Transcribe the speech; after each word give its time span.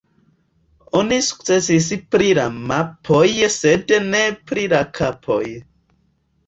Oni 1.01 1.19
sukcesis 1.27 1.91
pri 2.15 2.31
la 2.39 2.47
mapoj 2.73 3.29
sed 3.59 3.97
ne 4.11 4.27
pri 4.51 4.69
la 4.75 4.83
kapoj. 5.01 5.43